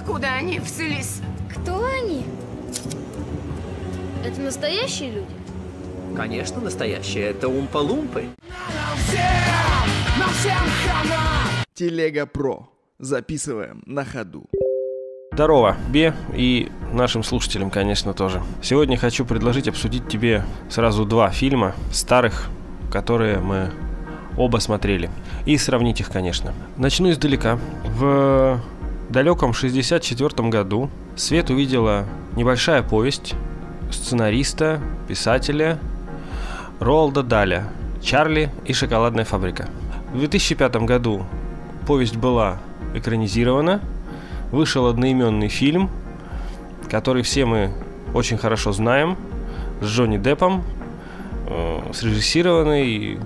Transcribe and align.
откуда 0.00 0.28
они 0.32 0.58
взялись? 0.58 1.20
Кто 1.54 1.84
они? 1.84 2.24
Это 4.24 4.40
настоящие 4.40 5.10
люди? 5.10 5.34
Конечно, 6.16 6.60
настоящие. 6.60 7.24
Это 7.24 7.48
умпа-лумпы. 7.48 8.24
Телега 11.74 12.26
Про. 12.26 12.68
Записываем 12.98 13.82
на 13.86 14.04
ходу. 14.04 14.46
Здорово, 15.32 15.76
Бе, 15.90 16.14
и 16.34 16.70
нашим 16.92 17.22
слушателям, 17.22 17.70
конечно, 17.70 18.12
тоже. 18.14 18.42
Сегодня 18.62 18.96
хочу 18.96 19.24
предложить 19.24 19.68
обсудить 19.68 20.08
тебе 20.08 20.44
сразу 20.68 21.04
два 21.04 21.30
фильма 21.30 21.74
старых, 21.92 22.48
которые 22.90 23.38
мы 23.38 23.70
оба 24.36 24.58
смотрели. 24.58 25.10
И 25.46 25.56
сравнить 25.56 26.00
их, 26.00 26.10
конечно. 26.10 26.52
Начну 26.76 27.10
издалека. 27.10 27.58
В 27.84 28.60
далеком 29.10 29.52
64 29.52 30.48
году 30.48 30.88
Свет 31.16 31.50
увидела 31.50 32.06
небольшая 32.36 32.82
повесть 32.82 33.34
сценариста, 33.90 34.80
писателя 35.08 35.78
Ролда 36.78 37.22
Даля 37.22 37.68
«Чарли 38.02 38.50
и 38.64 38.72
шоколадная 38.72 39.24
фабрика». 39.24 39.68
В 40.12 40.18
2005 40.18 40.76
году 40.76 41.26
повесть 41.86 42.16
была 42.16 42.58
экранизирована, 42.94 43.80
вышел 44.52 44.86
одноименный 44.86 45.48
фильм, 45.48 45.90
который 46.88 47.22
все 47.22 47.44
мы 47.44 47.72
очень 48.14 48.38
хорошо 48.38 48.72
знаем, 48.72 49.16
с 49.80 49.86
Джонни 49.86 50.18
Деппом, 50.18 50.64
э, 51.48 51.92
срежиссированный 51.92 53.18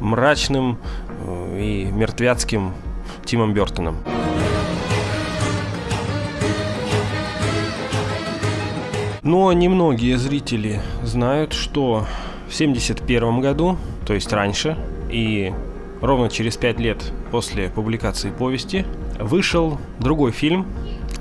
мрачным 0.00 0.78
э, 1.20 1.60
и 1.60 1.84
мертвяцким 1.86 2.72
Тимом 3.24 3.54
Бертоном. 3.54 3.96
Но 9.28 9.52
немногие 9.52 10.16
зрители 10.16 10.80
знают, 11.02 11.52
что 11.52 12.06
в 12.48 12.54
1971 12.54 13.42
году, 13.42 13.76
то 14.06 14.14
есть 14.14 14.32
раньше, 14.32 14.74
и 15.10 15.52
ровно 16.00 16.30
через 16.30 16.56
пять 16.56 16.80
лет 16.80 17.12
после 17.30 17.68
публикации 17.68 18.30
повести, 18.30 18.86
вышел 19.20 19.76
другой 19.98 20.32
фильм 20.32 20.64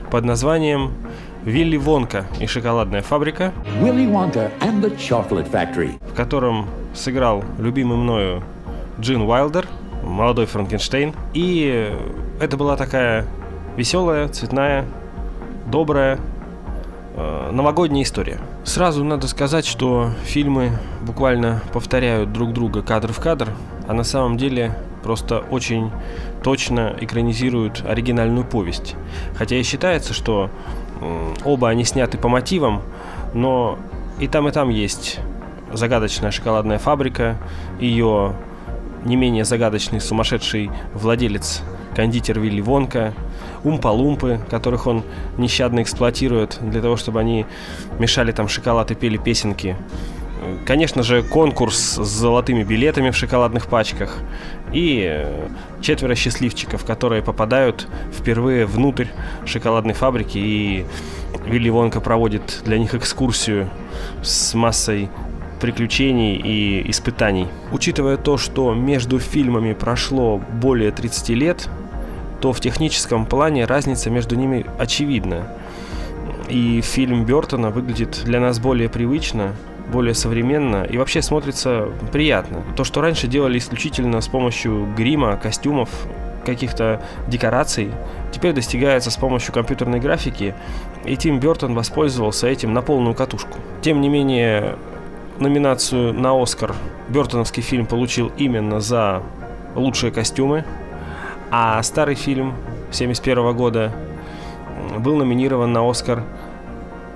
под 0.10 0.24
названием 0.24 0.94
«Вилли 1.44 1.76
Вонка 1.76 2.28
и 2.40 2.48
шоколадная 2.48 3.02
фабрика», 3.02 3.52
Willy 3.82 4.10
Wonka 4.10 4.52
and 4.62 4.82
the 4.82 4.98
Chocolate 4.98 5.52
Factory. 5.52 6.00
в 6.10 6.16
котором 6.16 6.68
сыграл 6.94 7.44
любимый 7.60 7.98
мною 7.98 8.42
Джин 9.02 9.24
Уайлдер, 9.24 9.68
молодой 10.02 10.46
Франкенштейн. 10.46 11.14
И 11.34 11.94
это 12.40 12.56
была 12.56 12.78
такая 12.78 13.28
веселая, 13.76 14.30
цветная, 14.30 14.86
добрая, 15.66 16.20
новогодняя 17.52 18.04
история. 18.04 18.40
Сразу 18.64 19.04
надо 19.04 19.28
сказать, 19.28 19.66
что 19.66 20.12
фильмы 20.24 20.72
буквально 21.02 21.62
повторяют 21.74 22.32
друг 22.32 22.54
друга 22.54 22.84
кадр 22.84 23.12
в 23.12 23.20
кадр, 23.20 23.50
а 23.88 23.94
на 23.94 24.04
самом 24.04 24.38
деле 24.38 24.78
просто 25.04 25.40
очень 25.40 25.92
точно 26.44 26.96
экранизируют 27.00 27.84
оригинальную 27.88 28.46
повесть. 28.46 28.96
Хотя 29.36 29.56
и 29.56 29.64
считается, 29.64 30.14
что 30.14 30.50
оба 31.44 31.70
они 31.70 31.84
сняты 31.86 32.18
по 32.18 32.28
мотивам, 32.28 32.82
но 33.34 33.80
и 34.20 34.28
там, 34.28 34.48
и 34.48 34.52
там 34.52 34.70
есть 34.70 35.20
загадочная 35.72 36.32
шоколадная 36.32 36.80
фабрика, 36.80 37.38
ее 37.80 38.34
не 39.06 39.16
менее 39.16 39.46
загадочный 39.46 40.02
сумасшедший 40.02 40.72
владелец 40.94 41.62
кондитер 41.96 42.40
Вилли 42.40 42.62
Вонка, 42.62 43.14
умпа-лумпы, 43.64 44.40
которых 44.50 44.88
он 44.88 45.04
нещадно 45.38 45.82
эксплуатирует 45.82 46.58
для 46.62 46.82
того, 46.82 46.98
чтобы 46.98 47.20
они 47.20 47.46
мешали 48.00 48.32
там 48.32 48.48
шоколад 48.48 48.92
и 48.92 48.96
пели 48.96 49.18
песенки. 49.18 49.76
Конечно 50.66 51.04
же, 51.04 51.24
конкурс 51.24 51.78
с 51.98 52.08
золотыми 52.08 52.64
билетами 52.64 53.10
в 53.10 53.18
шоколадных 53.18 53.68
пачках 53.68 54.20
и 54.72 55.04
э, 55.10 55.50
четверо 55.82 56.16
счастливчиков, 56.16 56.86
которые 56.86 57.22
попадают 57.22 57.88
впервые 58.14 58.66
внутрь 58.66 59.08
шоколадной 59.46 59.94
фабрики, 59.94 60.38
и 60.38 60.86
Вилли 61.46 61.70
Вонка 61.70 62.02
проводит 62.02 62.62
для 62.66 62.78
них 62.78 62.94
экскурсию 62.94 63.70
с 64.22 64.54
массой 64.54 65.10
приключений 65.60 66.36
и 66.36 66.90
испытаний. 66.90 67.48
Учитывая 67.72 68.18
то, 68.18 68.38
что 68.38 68.74
между 68.74 69.20
фильмами 69.20 69.74
прошло 69.74 70.38
более 70.38 70.92
30 70.92 71.30
лет, 71.30 71.70
то 72.42 72.54
в 72.54 72.60
техническом 72.60 73.26
плане 73.26 73.66
разница 73.66 74.10
между 74.10 74.36
ними 74.36 74.66
очевидна. 74.78 75.48
И 76.50 76.82
фильм 76.82 77.26
Бертона 77.26 77.70
выглядит 77.70 78.22
для 78.24 78.40
нас 78.40 78.60
более 78.60 78.90
привычно, 78.90 79.54
более 79.92 80.14
современно 80.14 80.84
и 80.84 80.98
вообще 80.98 81.22
смотрится 81.22 81.90
приятно. 82.12 82.64
То, 82.76 82.84
что 82.84 83.02
раньше 83.02 83.28
делали 83.28 83.58
исключительно 83.58 84.22
с 84.22 84.28
помощью 84.28 84.88
грима, 84.96 85.38
костюмов, 85.38 85.90
каких-то 86.46 87.02
декораций, 87.28 87.92
теперь 88.32 88.54
достигается 88.54 89.12
с 89.12 89.18
помощью 89.18 89.54
компьютерной 89.54 90.00
графики, 90.00 90.56
и 91.04 91.18
Тим 91.18 91.40
Бертон 91.40 91.76
воспользовался 91.76 92.48
этим 92.48 92.74
на 92.74 92.82
полную 92.82 93.16
катушку. 93.16 93.60
Тем 93.82 94.00
не 94.00 94.08
менее, 94.08 94.78
номинацию 95.40 96.14
на 96.14 96.42
Оскар 96.42 96.74
Бертоновский 97.10 97.62
фильм 97.62 97.86
получил 97.86 98.32
именно 98.38 98.80
за 98.80 99.24
лучшие 99.76 100.12
костюмы, 100.12 100.64
а 101.52 101.82
старый 101.84 102.16
фильм 102.16 102.50
1971 102.90 103.56
года 103.56 103.92
был 105.00 105.16
номинирован 105.16 105.72
на 105.72 105.88
Оскар 105.90 106.24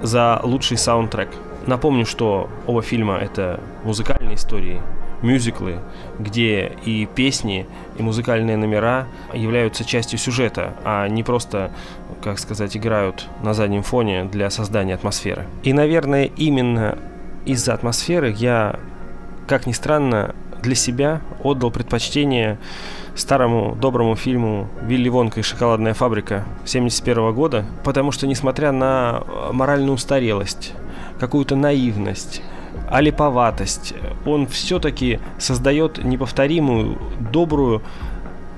за 0.02 0.40
лучший 0.44 0.78
саундтрек. 0.78 1.30
Напомню, 1.68 2.06
что 2.06 2.50
оба 2.66 2.82
фильма 2.82 3.18
это 3.18 3.60
музыкальные 3.84 4.36
истории, 4.36 4.82
мюзиклы, 5.22 5.80
где 6.20 6.72
и 6.86 7.06
песни, 7.06 7.68
и 7.98 8.04
музыкальные 8.04 8.58
номера 8.58 9.08
являются 9.34 9.86
частью 9.86 10.18
сюжета, 10.18 10.74
а 10.84 11.08
не 11.08 11.24
просто, 11.24 11.72
как 12.24 12.40
сказать, 12.40 12.76
играют 12.76 13.28
на 13.44 13.54
заднем 13.54 13.84
фоне 13.84 14.26
для 14.26 14.50
создания 14.50 14.96
атмосферы. 14.96 15.46
И, 15.64 15.74
наверное, 15.74 16.26
именно 16.26 16.98
из-за 17.46 17.74
атмосферы 17.74 18.32
я, 18.32 18.80
как 19.48 19.68
ни 19.68 19.74
странно, 19.74 20.36
для 20.62 20.76
себя 20.76 21.22
отдал 21.44 21.72
предпочтение 21.72 22.58
старому 23.16 23.76
доброму 23.76 24.16
фильму 24.16 24.68
«Вилли 24.82 25.10
Вонка 25.10 25.40
и 25.40 25.44
шоколадная 25.44 25.94
фабрика» 25.94 26.46
1971 26.64 27.34
года, 27.34 27.66
потому 27.84 28.12
что, 28.12 28.28
несмотря 28.28 28.72
на 28.72 29.24
моральную 29.52 29.94
устарелость, 29.96 30.74
какую-то 31.20 31.56
наивность, 31.56 32.42
алиповатость, 32.90 33.94
он 34.26 34.48
все-таки 34.48 35.20
создает 35.38 36.04
неповторимую, 36.04 36.98
добрую 37.32 37.82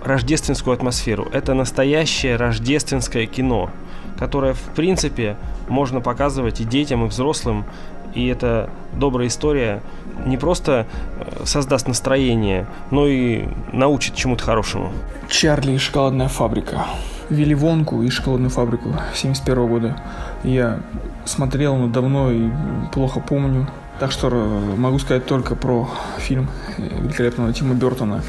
рождественскую 0.04 0.74
атмосферу. 0.74 1.28
Это 1.32 1.54
настоящее 1.54 2.36
рождественское 2.36 3.26
кино, 3.26 3.70
которое, 4.18 4.54
в 4.54 4.70
принципе, 4.76 5.36
можно 5.68 6.02
показывать 6.02 6.62
и 6.62 6.66
детям, 6.66 7.06
и 7.06 7.08
взрослым. 7.08 7.66
И 8.14 8.28
эта 8.28 8.70
добрая 8.94 9.28
история 9.28 9.82
не 10.26 10.38
просто 10.38 10.86
э, 11.20 11.46
создаст 11.46 11.88
настроение, 11.88 12.68
но 12.92 13.08
и 13.08 13.48
научит 13.72 14.16
чему-то 14.16 14.44
хорошему. 14.44 14.92
Чарли 15.30 15.72
и 15.74 15.78
шоколадная 15.78 16.28
фабрика. 16.28 16.86
Вилли 17.30 17.56
Вонку 17.56 18.04
и 18.04 18.10
шоколадную 18.10 18.52
фабрику 18.52 18.94
71 19.16 19.68
года. 19.68 20.02
Я 20.44 20.80
смотрел, 21.26 21.76
но 21.76 21.88
давно 21.88 22.32
и 22.32 22.50
плохо 22.92 23.20
помню. 23.20 23.68
Так 24.00 24.12
что 24.12 24.30
э, 24.32 24.76
могу 24.76 25.00
сказать 25.00 25.26
только 25.26 25.56
про 25.56 25.90
фильм 26.18 26.50
э, 26.78 27.02
великолепного 27.02 27.54
Тима 27.54 27.76
Бертона, 27.76 28.22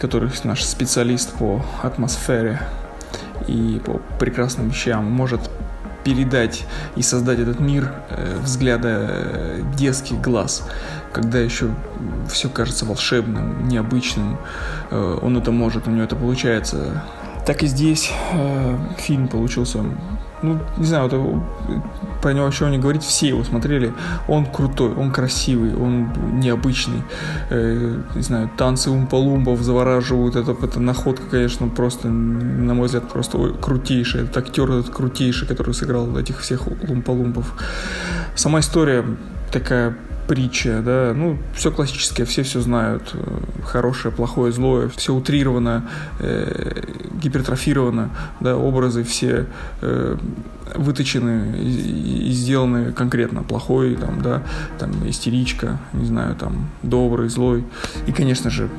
который 0.00 0.30
наш 0.44 0.64
специалист 0.64 1.32
по 1.34 1.62
атмосфере 1.82 2.60
и 3.46 3.80
по 3.84 4.00
прекрасным 4.18 4.68
вещам 4.68 5.04
может 5.04 5.50
передать 6.04 6.64
и 6.96 7.02
создать 7.02 7.38
этот 7.38 7.60
мир 7.60 7.92
э, 8.08 8.38
взгляда 8.42 8.88
э, 8.88 9.62
детских 9.76 10.20
глаз, 10.20 10.66
когда 11.12 11.38
еще 11.38 11.70
все 12.28 12.48
кажется 12.48 12.86
волшебным, 12.86 13.68
необычным, 13.68 14.38
э, 14.90 15.18
он 15.20 15.36
это 15.36 15.52
может, 15.52 15.86
у 15.86 15.90
него 15.90 16.04
это 16.04 16.16
получается. 16.16 17.04
Так 17.46 17.62
и 17.62 17.66
здесь 17.66 18.10
э, 18.32 18.78
фильм 18.98 19.28
получился, 19.28 19.84
ну, 20.42 20.58
не 20.76 20.84
знаю, 20.86 21.06
это, 21.06 21.42
про 22.22 22.32
него 22.32 22.46
еще 22.46 22.70
не 22.70 22.78
говорить, 22.78 23.02
все 23.02 23.28
его 23.28 23.44
смотрели, 23.44 23.92
он 24.28 24.46
крутой, 24.46 24.94
он 24.94 25.10
красивый, 25.10 25.74
он 25.74 26.12
необычный, 26.40 27.02
э, 27.50 27.96
не 28.14 28.22
знаю, 28.22 28.50
танцы 28.56 28.90
умпа-лумбов 28.90 29.60
завораживают, 29.60 30.36
это, 30.36 30.56
это 30.62 30.80
находка, 30.80 31.26
конечно, 31.30 31.68
просто, 31.68 32.08
на 32.08 32.74
мой 32.74 32.86
взгляд, 32.86 33.08
просто 33.08 33.52
крутейшая, 33.60 34.24
этот 34.24 34.36
актер 34.38 34.70
этот 34.70 34.90
крутейший, 34.90 35.46
который 35.46 35.74
сыграл 35.74 36.16
этих 36.16 36.40
всех 36.40 36.66
умпа-лумпов. 36.66 37.46
Сама 38.34 38.60
история 38.60 39.04
такая 39.52 39.96
притча, 40.30 40.80
да, 40.80 41.12
ну, 41.12 41.38
все 41.56 41.72
классическое, 41.72 42.24
все 42.24 42.44
все 42.44 42.60
знают, 42.60 43.02
э, 43.14 43.40
хорошее, 43.64 44.14
плохое, 44.14 44.52
злое, 44.52 44.88
все 44.88 45.12
утрировано, 45.12 45.90
э, 46.20 46.84
гипертрофировано, 47.20 48.10
да, 48.38 48.56
образы 48.56 49.02
все 49.02 49.46
э, 49.80 50.16
выточены 50.76 51.56
и, 51.58 52.28
и 52.28 52.30
сделаны 52.30 52.92
конкретно, 52.92 53.42
плохой, 53.42 53.96
там, 53.96 54.22
да, 54.22 54.44
там, 54.78 54.92
истеричка, 55.08 55.80
не 55.92 56.06
знаю, 56.06 56.36
там, 56.36 56.70
добрый, 56.84 57.28
злой, 57.28 57.64
и, 58.06 58.12
конечно 58.12 58.50
же, 58.50 58.70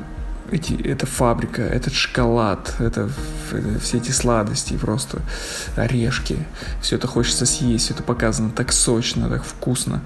эти, 0.52 0.74
эта 0.74 1.06
фабрика, 1.06 1.62
этот 1.62 1.94
шоколад, 1.94 2.74
это, 2.78 3.10
это 3.50 3.78
все 3.80 3.96
эти 3.96 4.10
сладости, 4.10 4.76
просто 4.76 5.20
орешки, 5.76 6.36
все 6.80 6.96
это 6.96 7.06
хочется 7.06 7.46
съесть, 7.46 7.86
все 7.86 7.94
это 7.94 8.02
показано 8.02 8.50
так 8.50 8.72
сочно, 8.72 9.28
так 9.28 9.42
вкусно, 9.44 10.02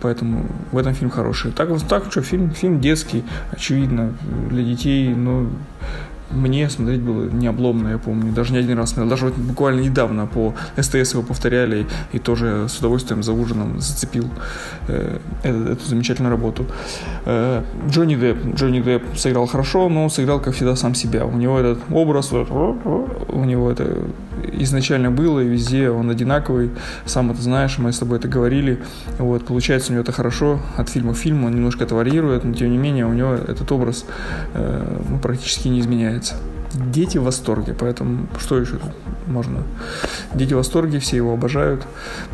поэтому 0.00 0.46
в 0.72 0.78
этом 0.78 0.94
фильм 0.94 1.10
хороший. 1.10 1.52
Так, 1.52 1.68
так 1.88 2.10
что 2.10 2.22
фильм, 2.22 2.52
фильм 2.52 2.80
детский, 2.80 3.24
очевидно, 3.50 4.14
для 4.50 4.62
детей, 4.62 5.14
но 5.14 5.50
мне 6.30 6.68
смотреть 6.70 7.00
было 7.00 7.24
необломно, 7.24 7.88
я 7.88 7.98
помню. 7.98 8.32
Даже 8.32 8.52
не 8.52 8.58
один 8.58 8.78
раз. 8.78 8.92
Даже 8.92 9.26
вот 9.26 9.34
буквально 9.36 9.80
недавно 9.80 10.26
по 10.26 10.54
СТС 10.76 11.12
его 11.12 11.22
повторяли 11.22 11.86
и 12.12 12.18
тоже 12.18 12.66
с 12.68 12.78
удовольствием 12.78 13.22
за 13.22 13.32
ужином 13.32 13.80
зацепил 13.80 14.28
э, 14.88 15.18
эту, 15.42 15.72
эту 15.72 15.84
замечательную 15.86 16.30
работу. 16.30 16.66
Э, 17.24 17.62
Джонни 17.88 18.16
Депп. 18.16 18.54
Джонни 18.54 18.80
Депп 18.80 19.02
сыграл 19.16 19.46
хорошо, 19.46 19.88
но 19.88 20.08
сыграл, 20.08 20.40
как 20.40 20.54
всегда, 20.54 20.76
сам 20.76 20.94
себя. 20.94 21.24
У 21.26 21.36
него 21.36 21.58
этот 21.58 21.78
образ, 21.90 22.32
у 22.32 23.44
него 23.44 23.70
это 23.70 23.98
изначально 24.52 25.10
было, 25.10 25.40
и 25.40 25.46
везде 25.46 25.90
он 25.90 26.10
одинаковый. 26.10 26.70
Сам 27.04 27.30
это 27.30 27.42
знаешь, 27.42 27.78
мы 27.78 27.92
с 27.92 27.98
тобой 27.98 28.18
это 28.18 28.28
говорили. 28.28 28.82
Вот, 29.18 29.46
получается 29.46 29.90
у 29.90 29.94
него 29.94 30.02
это 30.02 30.12
хорошо 30.12 30.60
от 30.76 30.88
фильма 30.88 31.14
к 31.14 31.16
фильму, 31.16 31.46
он 31.46 31.54
немножко 31.54 31.84
это 31.84 31.94
варьирует, 31.94 32.44
но 32.44 32.54
тем 32.54 32.70
не 32.70 32.78
менее 32.78 33.06
у 33.06 33.12
него 33.12 33.34
этот 33.34 33.70
образ 33.72 34.04
э, 34.54 35.02
ну, 35.08 35.18
практически 35.18 35.68
не 35.68 35.80
изменяется. 35.80 36.36
Дети 36.74 37.18
в 37.18 37.24
восторге, 37.24 37.74
поэтому 37.78 38.26
что 38.38 38.58
еще 38.58 38.78
можно? 39.26 39.62
Дети 40.34 40.52
в 40.52 40.56
восторге, 40.56 40.98
все 40.98 41.16
его 41.16 41.32
обожают. 41.32 41.86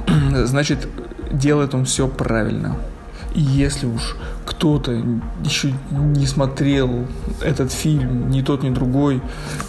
Значит, 0.45 0.89
делает 1.31 1.75
он 1.75 1.85
все 1.85 2.09
правильно. 2.09 2.77
И 3.35 3.41
если 3.41 3.87
уж 3.87 4.17
кто-то 4.63 4.93
еще 5.45 5.75
не 5.91 6.25
смотрел 6.25 7.09
этот 7.41 7.73
фильм, 7.73 8.31
ни 8.31 8.43
тот, 8.43 8.63
ни 8.63 8.71
другой, 8.71 9.21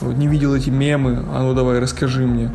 вот, 0.01 0.15
не 0.15 0.27
видел 0.27 0.53
эти 0.53 0.69
мемы, 0.69 1.25
а 1.33 1.41
ну 1.41 1.55
давай 1.55 1.79
расскажи 1.79 2.27
мне 2.27 2.51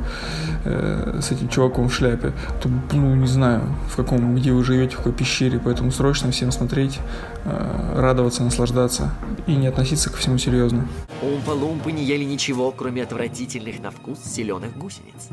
э, 0.64 1.19
с 1.20 1.32
этим 1.32 1.49
чуваком 1.49 1.88
в 1.88 1.93
шляпе, 1.93 2.32
то, 2.62 2.70
ну, 2.93 3.17
не 3.17 3.26
знаю, 3.26 3.62
в 3.90 3.96
каком, 3.96 4.37
где 4.37 4.52
вы 4.52 4.62
живете, 4.62 4.94
в 4.94 4.99
какой 4.99 5.14
пещере, 5.14 5.58
поэтому 5.58 5.90
срочно 5.90 6.31
всем 6.31 6.52
смотреть, 6.52 7.00
э, 7.44 7.94
радоваться, 7.96 8.44
наслаждаться 8.44 9.12
и 9.49 9.56
не 9.56 9.67
относиться 9.67 10.08
ко 10.08 10.19
всему 10.19 10.38
серьезно. 10.38 10.87
Умпа-лумпы 11.20 11.90
не 11.90 12.05
ели 12.05 12.23
ничего, 12.23 12.70
кроме 12.70 13.02
отвратительных 13.02 13.81
на 13.81 13.90
вкус 13.90 14.20
зеленых 14.25 14.79
гусениц. 14.79 15.31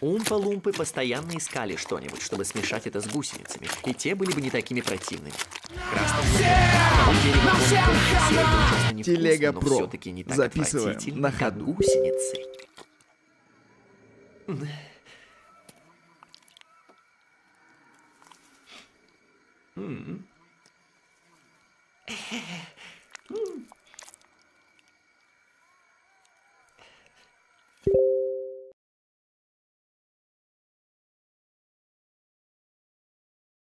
Умпа-лумпы 0.00 0.72
постоянно 0.72 1.36
искали 1.36 1.76
что-нибудь, 1.76 2.22
чтобы 2.22 2.44
смешать 2.44 2.86
это 2.86 3.00
с 3.00 3.06
гусеницами. 3.06 3.68
И 3.84 3.92
те 3.92 4.14
были 4.14 4.32
бы 4.32 4.40
не 4.40 4.50
такими 4.50 4.80
противными. 4.80 5.34
Красный 5.92 6.46
Телега 9.02 9.52
Про. 9.52 9.90
Записываем 10.34 11.20
на 11.20 11.30
ходу. 11.30 11.66
Гусеницы. 11.66 12.44
Mm-hmm. 19.76 20.22